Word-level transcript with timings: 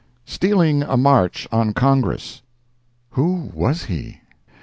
]Stealing 0.35 0.81
a 0.81 0.97
March 0.97 1.47
on 1.51 1.73
Congress—Who 1.75 3.51
Was 3.53 3.83
He? 3.83 4.19